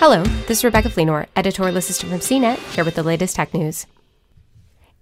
Hello, 0.00 0.22
this 0.46 0.58
is 0.58 0.64
Rebecca 0.64 0.90
Fleenor, 0.90 1.26
editorial 1.34 1.76
assistant 1.76 2.12
from 2.12 2.20
CNET, 2.20 2.58
here 2.72 2.84
with 2.84 2.94
the 2.94 3.02
latest 3.02 3.34
tech 3.34 3.52
news. 3.52 3.84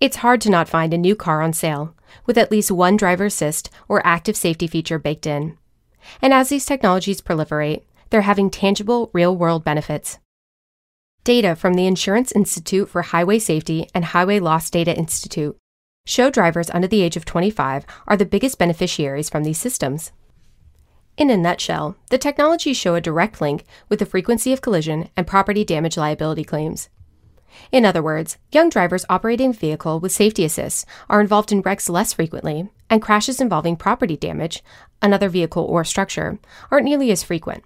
It's 0.00 0.17
hard 0.17 0.41
to 0.41 0.50
not 0.50 0.71
find 0.71 0.95
a 0.95 0.96
new 0.96 1.15
car 1.15 1.42
on 1.42 1.53
sale 1.53 1.95
with 2.24 2.38
at 2.38 2.51
least 2.51 2.71
one 2.71 2.96
driver 2.96 3.27
assist 3.27 3.69
or 3.88 4.01
active 4.06 4.38
safety 4.38 4.67
feature 4.67 4.98
baked 4.98 5.27
in. 5.27 5.59
And 6.22 6.32
as 6.32 6.48
these 6.48 6.64
technologies 6.64 7.21
proliferate, 7.21 7.82
they're 8.09 8.22
having 8.22 8.48
tangible, 8.48 9.11
real 9.12 9.37
world 9.37 9.64
benefits. 9.64 10.19
Data 11.24 11.54
from 11.54 11.74
the 11.74 11.87
Insurance 11.87 12.33
Institute 12.33 12.88
for 12.88 13.03
Highway 13.03 13.38
Safety 13.38 13.90
and 13.94 14.03
Highway 14.03 14.40
Loss 14.40 14.71
Data 14.71 14.97
Institute 14.97 15.58
show 16.06 16.30
drivers 16.30 16.70
under 16.70 16.88
the 16.88 17.02
age 17.02 17.19
of 17.19 17.27
25 17.27 17.84
are 18.06 18.16
the 18.16 18.24
biggest 18.24 18.59
beneficiaries 18.59 19.28
from 19.28 19.45
these 19.45 19.60
systems. 19.60 20.12
In 21.16 21.30
a 21.30 21.37
nutshell, 21.37 21.96
the 22.10 22.19
technologies 22.19 22.77
show 22.77 22.95
a 22.95 23.01
direct 23.01 23.41
link 23.41 23.64
with 23.88 24.01
the 24.01 24.06
frequency 24.06 24.52
of 24.52 24.60
collision 24.60 25.09
and 25.16 25.27
property 25.27 25.64
damage 25.64 25.96
liability 25.96 26.45
claims. 26.45 26.91
In 27.72 27.86
other 27.86 28.02
words, 28.02 28.36
young 28.52 28.68
drivers 28.68 29.06
operating 29.08 29.50
a 29.50 29.55
vehicle 29.55 29.98
with 29.98 30.12
safety 30.12 30.44
assists 30.44 30.84
are 31.08 31.22
involved 31.22 31.52
in 31.52 31.62
wrecks 31.62 31.88
less 31.88 32.12
frequently, 32.12 32.68
and 32.91 33.00
crashes 33.00 33.41
involving 33.41 33.77
property 33.77 34.14
damage, 34.14 34.62
another 35.00 35.30
vehicle 35.30 35.64
or 35.64 35.84
structure, 35.84 36.38
aren't 36.70 36.84
nearly 36.84 37.10
as 37.10 37.22
frequent. 37.22 37.64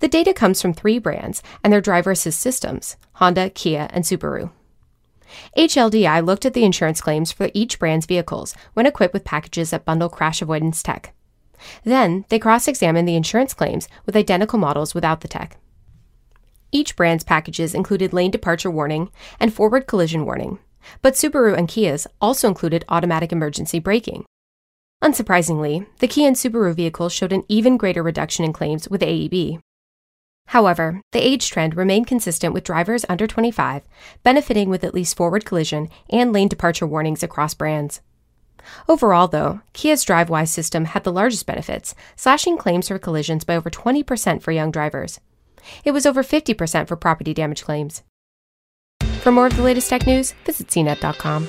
The 0.00 0.08
data 0.08 0.32
comes 0.32 0.62
from 0.62 0.72
three 0.72 0.98
brands 0.98 1.42
and 1.62 1.70
their 1.70 1.82
driver 1.82 2.12
assist 2.12 2.40
systems 2.40 2.96
Honda, 3.14 3.50
Kia, 3.50 3.88
and 3.90 4.04
Subaru. 4.04 4.50
HLDI 5.58 6.24
looked 6.24 6.46
at 6.46 6.54
the 6.54 6.64
insurance 6.64 7.02
claims 7.02 7.30
for 7.30 7.50
each 7.52 7.78
brand's 7.78 8.06
vehicles 8.06 8.54
when 8.72 8.86
equipped 8.86 9.12
with 9.12 9.24
packages 9.24 9.70
that 9.70 9.84
bundle 9.84 10.08
crash 10.08 10.40
avoidance 10.40 10.82
tech. 10.82 11.12
Then, 11.84 12.24
they 12.28 12.38
cross 12.38 12.68
examined 12.68 13.08
the 13.08 13.16
insurance 13.16 13.54
claims 13.54 13.88
with 14.06 14.16
identical 14.16 14.58
models 14.58 14.94
without 14.94 15.20
the 15.20 15.28
tech. 15.28 15.56
Each 16.72 16.96
brand's 16.96 17.24
packages 17.24 17.74
included 17.74 18.12
lane 18.12 18.30
departure 18.30 18.70
warning 18.70 19.10
and 19.38 19.54
forward 19.54 19.86
collision 19.86 20.24
warning, 20.24 20.58
but 21.02 21.14
Subaru 21.14 21.56
and 21.56 21.68
Kia's 21.68 22.06
also 22.20 22.48
included 22.48 22.84
automatic 22.88 23.32
emergency 23.32 23.78
braking. 23.78 24.24
Unsurprisingly, 25.02 25.86
the 25.98 26.08
Kia 26.08 26.26
and 26.26 26.36
Subaru 26.36 26.74
vehicles 26.74 27.12
showed 27.12 27.32
an 27.32 27.44
even 27.48 27.76
greater 27.76 28.02
reduction 28.02 28.44
in 28.44 28.52
claims 28.52 28.88
with 28.88 29.02
AEB. 29.02 29.60
However, 30.48 31.00
the 31.12 31.24
age 31.24 31.50
trend 31.50 31.76
remained 31.76 32.06
consistent 32.06 32.52
with 32.52 32.64
drivers 32.64 33.04
under 33.08 33.26
25 33.26 33.82
benefiting 34.22 34.68
with 34.68 34.84
at 34.84 34.94
least 34.94 35.16
forward 35.16 35.44
collision 35.44 35.88
and 36.10 36.32
lane 36.32 36.48
departure 36.48 36.86
warnings 36.86 37.22
across 37.22 37.54
brands. 37.54 38.00
Overall, 38.88 39.28
though, 39.28 39.60
Kia's 39.72 40.04
DriveWise 40.04 40.48
system 40.48 40.86
had 40.86 41.04
the 41.04 41.12
largest 41.12 41.46
benefits, 41.46 41.94
slashing 42.16 42.56
claims 42.56 42.88
for 42.88 42.98
collisions 42.98 43.44
by 43.44 43.56
over 43.56 43.70
20% 43.70 44.42
for 44.42 44.52
young 44.52 44.70
drivers. 44.70 45.20
It 45.84 45.92
was 45.92 46.06
over 46.06 46.22
50% 46.22 46.88
for 46.88 46.96
property 46.96 47.34
damage 47.34 47.64
claims. 47.64 48.02
For 49.20 49.32
more 49.32 49.46
of 49.46 49.56
the 49.56 49.62
latest 49.62 49.88
tech 49.88 50.06
news, 50.06 50.32
visit 50.44 50.68
cnet.com. 50.68 51.48